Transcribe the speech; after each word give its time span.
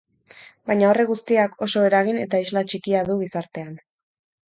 Baina 0.71 0.87
horrek 0.93 1.11
guztiak 1.11 1.63
oso 1.67 1.85
eragin 1.91 2.19
eta 2.25 2.43
isla 2.49 2.67
txikia 2.73 3.07
du 3.13 3.23
gizartean. 3.25 3.81